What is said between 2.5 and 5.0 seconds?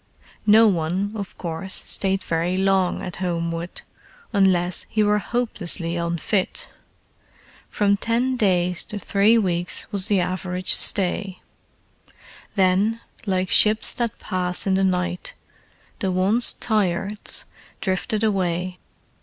long at Homewood, unless